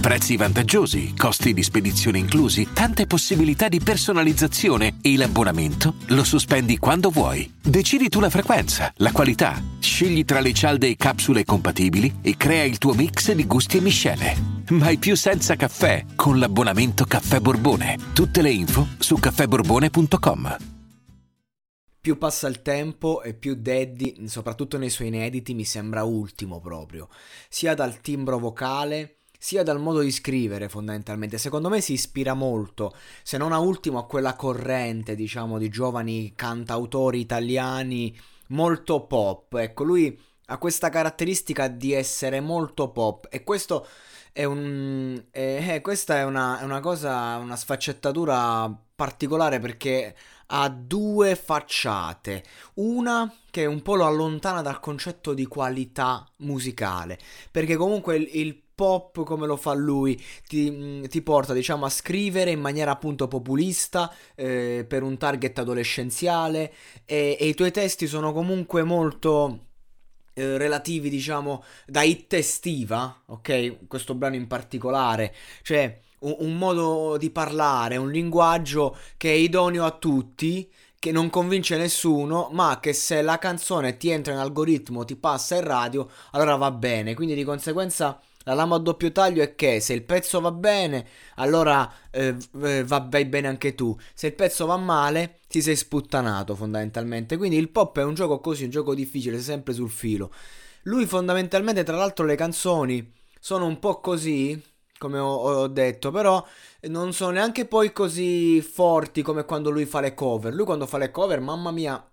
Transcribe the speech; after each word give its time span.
Prezzi 0.00 0.38
vantaggiosi, 0.38 1.14
costi 1.14 1.52
di 1.52 1.62
spedizione 1.62 2.16
inclusi, 2.16 2.68
tante 2.72 3.06
possibilità 3.06 3.68
di 3.68 3.80
personalizzazione 3.80 4.96
e 5.02 5.14
l'abbonamento 5.14 5.96
lo 6.06 6.24
sospendi 6.24 6.78
quando 6.78 7.10
vuoi. 7.10 7.52
Decidi 7.60 8.08
tu 8.08 8.18
la 8.18 8.30
frequenza, 8.30 8.90
la 8.96 9.12
qualità, 9.12 9.62
scegli 9.78 10.24
tra 10.24 10.40
le 10.40 10.54
cialde 10.54 10.88
e 10.88 10.96
capsule 10.96 11.44
compatibili 11.44 12.20
e 12.22 12.34
crea 12.38 12.64
il 12.64 12.78
tuo 12.78 12.94
mix 12.94 13.30
di 13.32 13.46
gusti 13.46 13.76
e 13.76 13.80
miscele. 13.82 14.34
Mai 14.70 14.96
più 14.96 15.14
senza 15.16 15.54
caffè 15.54 16.06
con 16.16 16.38
l'abbonamento 16.38 17.04
Caffè 17.04 17.38
Borbone. 17.38 17.98
Tutte 18.14 18.40
le 18.40 18.50
info 18.50 18.88
su 18.98 19.18
caffèborbone.com. 19.18 20.56
Più 22.00 22.16
passa 22.16 22.48
il 22.48 22.62
tempo 22.62 23.20
e 23.20 23.34
più 23.34 23.54
Daddy, 23.54 24.26
soprattutto 24.28 24.78
nei 24.78 24.88
suoi 24.88 25.08
inediti, 25.08 25.52
mi 25.52 25.66
sembra 25.66 26.04
ultimo 26.04 26.58
proprio, 26.58 27.10
sia 27.50 27.74
dal 27.74 28.00
timbro 28.00 28.38
vocale 28.38 29.16
sia 29.42 29.62
dal 29.62 29.80
modo 29.80 30.00
di 30.00 30.10
scrivere 30.10 30.68
fondamentalmente. 30.68 31.38
Secondo 31.38 31.70
me 31.70 31.80
si 31.80 31.94
ispira 31.94 32.34
molto, 32.34 32.94
se 33.22 33.38
non 33.38 33.52
a 33.52 33.58
ultimo, 33.58 33.98
a 33.98 34.04
quella 34.04 34.34
corrente, 34.34 35.14
diciamo, 35.14 35.56
di 35.56 35.70
giovani 35.70 36.34
cantautori 36.36 37.20
italiani 37.20 38.14
molto 38.48 39.06
pop. 39.06 39.54
Ecco, 39.54 39.82
lui 39.82 40.16
ha 40.46 40.58
questa 40.58 40.90
caratteristica 40.90 41.68
di 41.68 41.94
essere 41.94 42.40
molto 42.40 42.90
pop 42.90 43.28
e 43.30 43.42
questo 43.42 43.86
è 44.30 44.44
un... 44.44 45.24
Eh, 45.30 45.74
eh, 45.74 45.80
questa 45.80 46.18
è 46.18 46.24
una, 46.24 46.60
una 46.62 46.80
cosa, 46.80 47.36
una 47.36 47.56
sfaccettatura 47.56 48.70
particolare 48.94 49.58
perché 49.58 50.14
ha 50.48 50.68
due 50.68 51.34
facciate. 51.34 52.44
Una 52.74 53.32
che 53.50 53.64
un 53.64 53.80
po' 53.80 53.94
lo 53.94 54.04
allontana 54.04 54.60
dal 54.60 54.80
concetto 54.80 55.32
di 55.32 55.46
qualità 55.46 56.28
musicale, 56.38 57.18
perché 57.50 57.76
comunque 57.76 58.16
il, 58.16 58.28
il 58.34 58.62
pop 58.80 59.24
come 59.24 59.46
lo 59.46 59.56
fa 59.56 59.74
lui 59.74 60.18
ti, 60.48 60.70
mm, 60.70 61.04
ti, 61.04 61.20
porta 61.20 61.52
diciamo 61.52 61.84
a 61.84 61.90
scrivere 61.90 62.50
in 62.50 62.60
maniera 62.60 62.92
appunto 62.92 63.28
populista 63.28 64.10
eh, 64.34 64.86
per 64.88 65.02
un 65.02 65.18
target 65.18 65.58
adolescenziale 65.58 66.72
e, 67.04 67.36
e, 67.38 67.46
i 67.46 67.52
tuoi 67.52 67.72
testi 67.72 68.06
sono 68.06 68.32
comunque 68.32 68.82
molto 68.82 69.66
eh, 70.32 70.56
relativi 70.56 71.10
diciamo 71.10 71.62
da 71.86 72.00
hit 72.00 72.32
estiva 72.32 73.22
ok 73.26 73.86
questo 73.86 74.14
brano 74.14 74.36
in 74.36 74.46
particolare 74.46 75.34
cioè 75.60 76.00
un, 76.20 76.36
un 76.38 76.56
modo 76.56 77.18
di 77.18 77.28
parlare, 77.28 77.98
un 77.98 78.10
linguaggio 78.10 78.96
che 79.18 79.30
è 79.30 79.34
idoneo 79.34 79.84
a 79.84 79.90
tutti, 79.90 80.70
che 80.98 81.12
non 81.12 81.30
convince 81.30 81.78
nessuno, 81.78 82.50
ma 82.52 82.78
che 82.78 82.92
se 82.92 83.22
la 83.22 83.38
canzone 83.38 83.96
ti 83.96 84.10
entra 84.10 84.34
in 84.34 84.38
algoritmo, 84.38 85.06
ti 85.06 85.16
passa 85.16 85.56
in 85.56 85.64
radio, 85.64 86.06
allora 86.32 86.56
va 86.56 86.70
bene. 86.70 87.14
Quindi 87.14 87.34
di 87.34 87.42
conseguenza 87.42 88.20
la 88.44 88.54
lama 88.54 88.76
a 88.76 88.78
doppio 88.78 89.12
taglio 89.12 89.42
è 89.42 89.54
che 89.54 89.80
se 89.80 89.92
il 89.92 90.02
pezzo 90.02 90.40
va 90.40 90.50
bene, 90.50 91.06
allora 91.36 91.90
eh, 92.10 92.34
eh 92.62 92.84
va, 92.84 93.06
vai 93.08 93.26
bene 93.26 93.48
anche 93.48 93.74
tu. 93.74 93.96
Se 94.14 94.28
il 94.28 94.34
pezzo 94.34 94.64
va 94.66 94.76
male, 94.76 95.40
ti 95.46 95.60
sei 95.60 95.76
sputtanato 95.76 96.54
fondamentalmente. 96.54 97.36
Quindi 97.36 97.56
il 97.58 97.68
pop 97.68 97.98
è 97.98 98.02
un 98.02 98.14
gioco 98.14 98.40
così, 98.40 98.64
un 98.64 98.70
gioco 98.70 98.94
difficile, 98.94 99.38
sempre 99.40 99.74
sul 99.74 99.90
filo. 99.90 100.32
Lui 100.84 101.04
fondamentalmente, 101.06 101.82
tra 101.82 101.96
l'altro, 101.96 102.24
le 102.24 102.36
canzoni 102.36 103.12
sono 103.38 103.66
un 103.66 103.78
po' 103.78 104.00
così, 104.00 104.60
come 104.96 105.18
ho, 105.18 105.34
ho, 105.34 105.66
detto, 105.68 106.10
però 106.10 106.44
non 106.82 107.12
sono 107.12 107.32
neanche 107.32 107.66
poi 107.66 107.92
così 107.92 108.62
forti 108.62 109.22
come 109.22 109.44
quando 109.44 109.70
lui 109.70 109.84
fa 109.84 110.00
le 110.00 110.14
cover. 110.14 110.54
Lui 110.54 110.64
quando 110.64 110.86
fa 110.86 110.96
le 110.98 111.10
cover, 111.10 111.40
mamma 111.40 111.70
mia, 111.70 112.09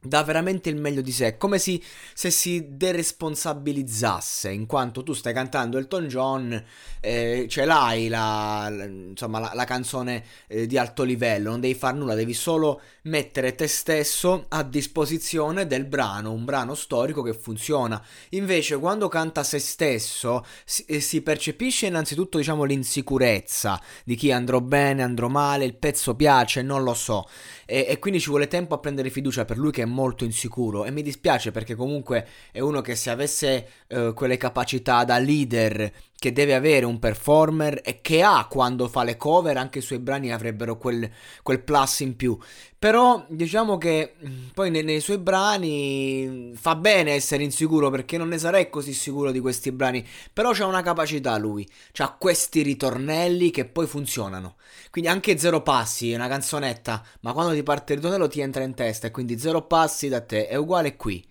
dà 0.00 0.22
veramente 0.22 0.68
il 0.68 0.76
meglio 0.76 1.00
di 1.00 1.12
sé, 1.12 1.36
come 1.36 1.58
si, 1.58 1.82
se 2.14 2.30
si 2.30 2.66
deresponsabilizzasse, 2.70 4.50
in 4.50 4.66
quanto 4.66 5.02
tu 5.02 5.12
stai 5.12 5.32
cantando 5.32 5.78
Elton 5.78 6.06
John, 6.06 6.64
eh, 7.00 7.46
ce 7.48 7.64
l'hai 7.64 8.08
la, 8.08 8.68
insomma, 8.70 9.38
la, 9.38 9.50
la 9.54 9.64
canzone 9.64 10.24
eh, 10.46 10.66
di 10.66 10.78
alto 10.78 11.02
livello, 11.02 11.50
non 11.50 11.60
devi 11.60 11.74
fare 11.74 11.96
nulla, 11.96 12.14
devi 12.14 12.34
solo 12.34 12.80
mettere 13.02 13.54
te 13.54 13.66
stesso 13.66 14.46
a 14.48 14.62
disposizione 14.62 15.66
del 15.66 15.86
brano, 15.86 16.32
un 16.32 16.44
brano 16.44 16.74
storico 16.74 17.22
che 17.22 17.34
funziona. 17.34 18.02
Invece 18.30 18.76
quando 18.78 19.08
canta 19.08 19.42
se 19.42 19.58
stesso 19.58 20.44
si, 20.64 20.84
eh, 20.84 21.00
si 21.00 21.22
percepisce 21.22 21.86
innanzitutto 21.86 22.38
diciamo 22.38 22.64
l'insicurezza 22.64 23.80
di 24.04 24.14
chi 24.14 24.30
andrò 24.30 24.60
bene, 24.60 25.02
andrò 25.02 25.28
male, 25.28 25.64
il 25.64 25.76
pezzo 25.76 26.14
piace, 26.14 26.62
non 26.62 26.82
lo 26.82 26.94
so. 26.94 27.28
E, 27.64 27.86
e 27.88 27.98
quindi 27.98 28.20
ci 28.20 28.28
vuole 28.28 28.46
tempo 28.48 28.74
a 28.74 28.78
prendere 28.78 29.10
fiducia 29.10 29.44
per 29.44 29.58
lui 29.58 29.72
che 29.72 29.85
è 29.86 29.90
molto 29.90 30.24
insicuro. 30.24 30.84
E 30.84 30.90
mi 30.90 31.02
dispiace 31.02 31.50
perché 31.50 31.74
comunque 31.74 32.26
è 32.52 32.60
uno 32.60 32.80
che 32.80 32.94
se 32.94 33.10
avesse 33.10 33.68
uh, 33.88 34.12
quelle 34.12 34.36
capacità 34.36 35.04
da 35.04 35.18
leader 35.18 35.92
che 36.18 36.32
deve 36.32 36.54
avere 36.54 36.86
un 36.86 36.98
performer 36.98 37.80
e 37.84 38.00
che 38.00 38.22
ha 38.22 38.46
quando 38.48 38.88
fa 38.88 39.04
le 39.04 39.16
cover, 39.16 39.56
anche 39.58 39.78
i 39.80 39.82
suoi 39.82 39.98
brani 39.98 40.32
avrebbero 40.32 40.78
quel, 40.78 41.08
quel 41.42 41.62
plus 41.62 42.00
in 42.00 42.16
più. 42.16 42.38
Però 42.78 43.24
diciamo 43.28 43.76
che 43.76 44.14
mm, 44.24 44.48
poi 44.54 44.70
nei, 44.70 44.82
nei, 44.82 45.00
suoi 45.00 45.18
brani 45.18 46.52
fa 46.54 46.74
bene 46.74 47.12
essere 47.12 47.42
insicuro 47.42 47.90
perché 47.90 48.16
non 48.16 48.28
ne 48.28 48.38
sarei 48.38 48.70
così 48.70 48.94
sicuro 48.94 49.30
di 49.30 49.40
questi 49.40 49.72
brani. 49.72 50.06
Però 50.32 50.52
c'ha 50.52 50.66
una 50.66 50.82
capacità 50.82 51.36
lui, 51.36 51.68
c'ha 51.92 52.16
questi 52.18 52.62
ritornelli 52.62 53.50
che 53.50 53.66
poi 53.66 53.86
funzionano. 53.86 54.56
Quindi 54.90 55.10
anche 55.10 55.36
Zero 55.36 55.62
Passi 55.62 56.12
è 56.12 56.16
una 56.16 56.28
canzonetta, 56.28 57.04
ma 57.20 57.32
quando 57.32 57.52
ti 57.52 57.62
parte 57.62 57.92
il 57.92 57.98
ritornello 57.98 58.28
ti 58.28 58.40
entra 58.40 58.62
in 58.62 58.74
testa 58.74 59.06
e 59.06 59.10
quindi 59.10 59.38
Zero 59.38 59.62
Passi 59.62 60.08
da 60.08 60.22
te 60.22 60.48
è 60.48 60.56
uguale 60.56 60.96
qui. 60.96 61.22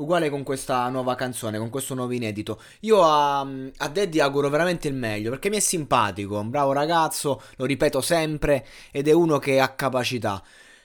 Uguale 0.00 0.30
con 0.30 0.44
questa 0.44 0.88
nuova 0.88 1.14
canzone, 1.14 1.58
con 1.58 1.68
questo 1.68 1.94
nuovo 1.94 2.12
inedito. 2.12 2.58
Io 2.80 3.02
a, 3.04 3.40
a 3.40 3.88
Daddy 3.88 4.18
auguro 4.18 4.48
veramente 4.48 4.88
il 4.88 4.94
meglio 4.94 5.28
perché 5.28 5.50
mi 5.50 5.56
è 5.56 5.60
simpatico, 5.60 6.38
un 6.38 6.48
bravo 6.48 6.72
ragazzo, 6.72 7.42
lo 7.56 7.66
ripeto 7.66 8.00
sempre, 8.00 8.66
ed 8.92 9.08
è 9.08 9.12
uno 9.12 9.38
che 9.38 9.60
ha 9.60 9.74
capacità. 9.74 10.42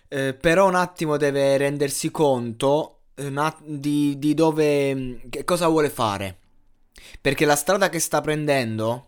Eh, 0.09 0.33
però 0.33 0.67
un 0.67 0.75
attimo 0.75 1.15
deve 1.15 1.55
rendersi 1.55 2.11
conto 2.11 3.03
eh, 3.15 3.53
di, 3.63 4.19
di 4.19 4.33
dove. 4.33 5.21
che 5.29 5.45
cosa 5.45 5.69
vuole 5.69 5.89
fare. 5.89 6.39
Perché 7.21 7.45
la 7.45 7.55
strada 7.55 7.87
che 7.87 7.99
sta 7.99 8.19
prendendo 8.19 9.07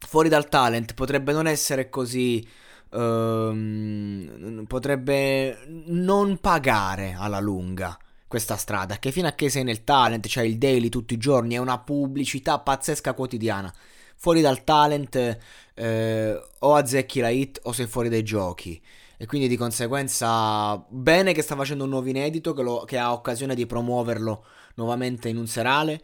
fuori 0.00 0.28
dal 0.28 0.50
talent 0.50 0.92
potrebbe 0.92 1.32
non 1.32 1.46
essere 1.46 1.88
così. 1.88 2.46
Uh, 2.90 4.64
potrebbe 4.66 5.56
non 5.86 6.38
pagare 6.38 7.14
alla 7.16 7.38
lunga 7.38 7.96
questa 8.30 8.54
strada, 8.56 9.00
che 9.00 9.10
fino 9.10 9.26
a 9.26 9.32
che 9.32 9.50
sei 9.50 9.64
nel 9.64 9.82
talent, 9.82 10.28
cioè 10.28 10.44
il 10.44 10.56
daily 10.56 10.88
tutti 10.88 11.14
i 11.14 11.18
giorni, 11.18 11.56
è 11.56 11.58
una 11.58 11.80
pubblicità 11.80 12.60
pazzesca 12.60 13.12
quotidiana. 13.12 13.74
Fuori 14.14 14.40
dal 14.40 14.62
talent 14.62 15.38
eh, 15.74 16.40
o 16.60 16.74
azzecchi 16.76 17.18
la 17.18 17.30
hit 17.30 17.58
o 17.64 17.72
sei 17.72 17.88
fuori 17.88 18.08
dai 18.08 18.22
giochi. 18.22 18.80
E 19.16 19.26
quindi 19.26 19.48
di 19.48 19.56
conseguenza 19.56 20.76
bene 20.90 21.32
che 21.32 21.42
sta 21.42 21.56
facendo 21.56 21.82
un 21.82 21.90
nuovo 21.90 22.08
inedito, 22.08 22.52
che, 22.52 22.62
lo, 22.62 22.84
che 22.84 22.98
ha 22.98 23.12
occasione 23.12 23.56
di 23.56 23.66
promuoverlo 23.66 24.44
nuovamente 24.76 25.28
in 25.28 25.36
un 25.36 25.48
serale. 25.48 26.00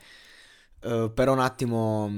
Eh, 0.81 1.09
però 1.15 1.32
un 1.32 1.38
attimo 1.38 2.10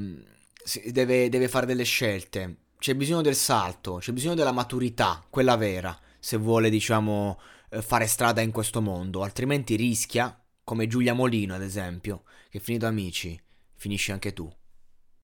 deve, 0.86 1.28
deve 1.28 1.48
fare 1.48 1.66
delle 1.66 1.84
scelte. 1.84 2.56
C'è 2.78 2.94
bisogno 2.94 3.20
del 3.20 3.36
salto, 3.36 3.97
c'è 3.97 4.12
bisogno 4.12 4.36
della 4.36 4.52
maturità, 4.52 5.22
quella 5.28 5.56
vera, 5.56 5.94
se 6.18 6.38
vuole 6.38 6.70
diciamo 6.70 7.38
fare 7.70 8.06
strada 8.06 8.40
in 8.40 8.50
questo 8.50 8.80
mondo, 8.80 9.22
altrimenti 9.22 9.76
rischia, 9.76 10.42
come 10.65 10.86
Giulia 10.86 11.15
Molino 11.15 11.54
ad 11.54 11.62
esempio, 11.62 12.24
che 12.50 12.60
finito 12.60 12.86
amici, 12.86 13.41
finisci 13.74 14.12
anche 14.12 14.32
tu. 14.32 14.50